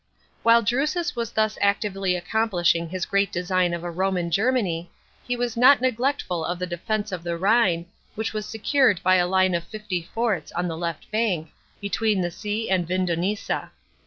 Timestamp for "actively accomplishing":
1.61-2.89